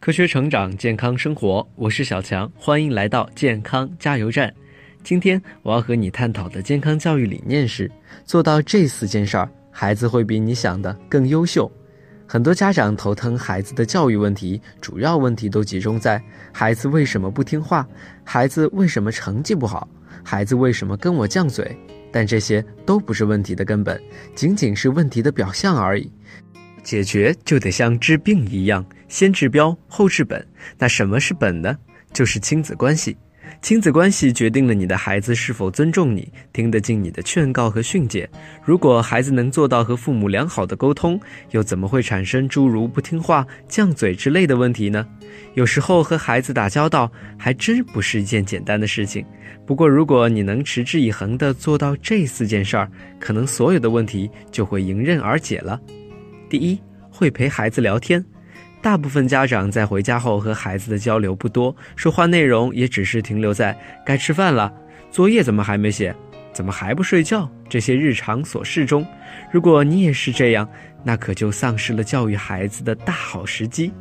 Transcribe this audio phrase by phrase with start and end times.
[0.00, 4.52] 科学成长，健康生活，我是小强，欢迎来到健康加油站。
[5.04, 7.88] 今天我要和你探讨的健康教育理念是：
[8.24, 11.70] 做到这四件事儿，孩子会比你想的更优秀。
[12.26, 16.20] 很多家长头疼孩子的教育问题，主要问题都集中在
[16.50, 17.86] 孩子为什么不听话，
[18.24, 19.86] 孩子为什么成绩不好，
[20.24, 21.76] 孩子为什么跟我犟嘴。
[22.12, 24.00] 但这些都不是问题的根本，
[24.34, 26.12] 仅仅是问题的表象而已。
[26.84, 30.46] 解决就得像治病一样，先治标后治本。
[30.78, 31.76] 那什么是本呢？
[32.12, 33.16] 就是亲子关系。
[33.60, 38.28] 亲子关系决定了你的孩子是否尊重你，听得进你的劝告和训诫。
[38.64, 41.20] 如果孩子能做到和父母良好的沟通，
[41.50, 45.06] 又怎么会产生诸如不听话、犟嘴之类的问题呢？
[45.54, 49.24] 有时候和孩子打交道还真不是一件简单的事情。
[49.64, 55.80] 不过，如果你能持之以恒地做到这四件事儿，可能所有的问题就会迎刃而解了。
[56.50, 56.80] 第一，
[57.10, 58.24] 会陪孩子聊天。
[58.82, 64.70] 大部分家长在回家后和孩子的交流不多，说话内容也只是停留在“该吃饭了
[65.08, 66.12] ”“作业怎么还没写
[66.52, 69.06] ”“怎么还不睡觉”这些日常琐事中。
[69.52, 70.68] 如果你也是这样，
[71.04, 73.92] 那可就丧失了教育孩子的大好时机。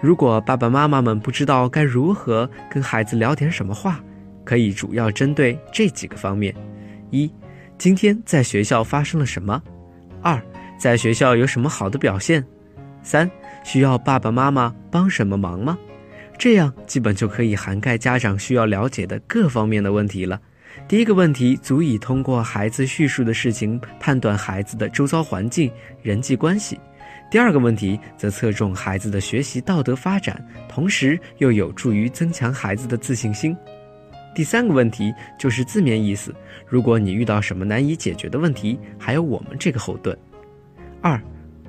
[0.00, 4.00] 如果爸爸妈妈们不知道该如何跟孩子聊点什么话，
[4.44, 6.54] 可以主要针对这几个方面：
[7.10, 7.28] 一、
[7.76, 9.60] 今天在学校发生了什么；
[10.22, 10.40] 二、
[10.78, 12.46] 在学校有什么好的表现？
[13.08, 13.30] 三
[13.64, 15.78] 需要爸爸妈妈帮什么忙吗？
[16.36, 20.38] 这样基本就可以涵盖家长需要了解的各方面的问题了。
[20.86, 26.76] 第一个问题足以通过孩子叙述的事情判断孩子的周遭环境、人际关系；
[27.30, 33.52] 第二个问题则侧重孩子的学习道德发展，同时又有助于增强孩子的自信心；
[34.34, 36.32] 第三个问题就是字面意思，
[36.68, 40.16] 如果你遇到什么难以解决的问题，还有我们这个后盾。
[41.00, 41.20] 二，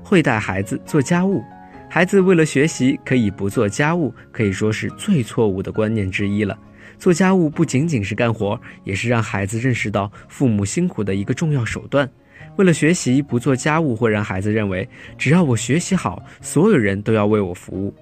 [0.09, 1.43] 会带孩子做家务。
[1.87, 6.57] 孩子为了学习可以不做家务，可以说是最错误的观念之一了。
[6.97, 12.09] 做家务不仅仅是干活，也是让孩子认识到父母辛苦的一个重要手段。
[12.55, 17.93] 为了学习不做家务，会让孩子认为只要我学习好，所有人都要为我服务。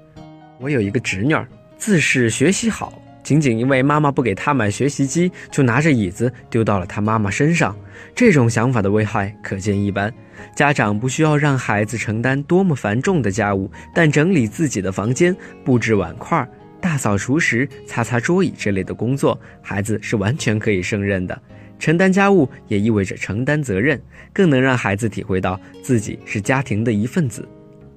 [0.59, 1.45] 我有一个侄女儿，
[1.77, 3.01] 自是学习好。
[3.27, 7.75] 仅仅因为妈妈不给他买学习机，就拿着椅子丢到了他妈妈身上，
[8.15, 10.09] 这种想法的危害可见一斑。
[10.55, 16.47] 家长不需要让孩子承担多么繁重的家务，但整理自己的房间、布置碗筷、
[16.79, 21.37] 大扫除时、擦擦桌椅这类的工作，孩子是完全可以胜任的。
[21.77, 24.01] 承担家务也意味着承担责任，
[24.31, 27.45] 更能让孩子体会到自己是家庭的一份子，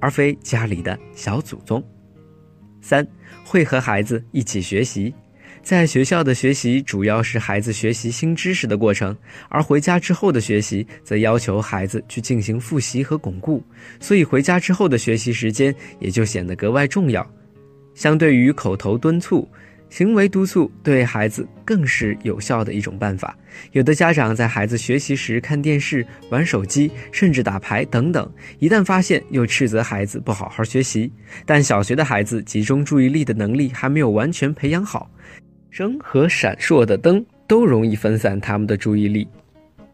[0.01, 1.81] 而非家里的小祖宗。
[2.81, 3.07] 三
[3.45, 5.15] 会和孩子一起学习，
[5.63, 9.17] 在学校的学习主要是孩子学习新知识的过程，
[9.49, 13.63] 而回家之后的学习则要求孩子去进行复习和巩固，
[14.01, 17.29] 所以回家之后的学习时间也就显得格外重要。
[17.95, 19.49] 相对于口头敦促。
[19.91, 23.37] 行为督促对孩子更是有效的一种办法。
[23.73, 31.13] 有的家长在孩子学习时看电视、玩手机，甚至打牌等等，一旦发现又斥责孩子不好好学习。
[31.45, 35.11] 但小学的孩子集中注意力的能力还没有完全培养好，
[35.71, 39.29] 声和闪烁的灯都容易分散他们的注意力。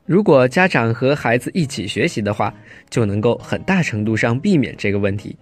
[0.05, 2.55] 如果家长和孩子一起学习的话，
[2.89, 5.37] 就能够很大程度上避免这个问题。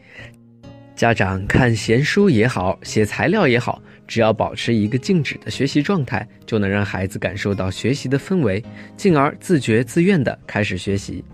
[0.95, 3.83] 家长看闲书也好，写材料也好。
[4.07, 8.63] 只要保持一个静止的学习状态，就能让孩子感受到学习的氛围，
[8.97, 11.25] 进而自觉自愿地开始学习。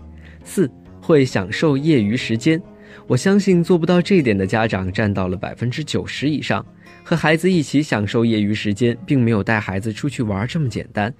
[0.43, 2.61] 四会享受业余时间，
[3.07, 6.65] 我相信做不到这一点的家长占到了百分之九十以上。
[7.03, 11.13] 和孩子一起享受业余时间，并没有带孩子出去玩这么简单。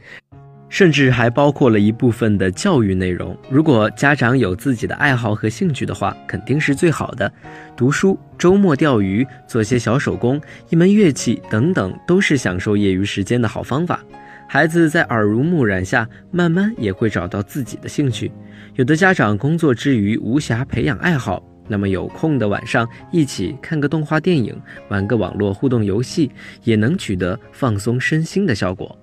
[0.71, 3.37] 甚至还包括了一部分的教育内容。
[3.49, 7.29] 如果家长有自己的爱好和兴趣的话，肯定是最好的。
[7.75, 13.99] 读书、周末钓鱼、做些小手工、一门乐器等等，都是享受业余时间的好方法。
[14.47, 18.31] 孩子在耳濡目染下，慢慢也会找到自己的兴趣。
[18.75, 24.57] 有的家长工作之余无暇培养爱好，那么有空的晚上一起看个动画电影，
[24.87, 26.31] 玩个网络互动游戏，
[26.63, 28.97] 也能取得放松身心的效果。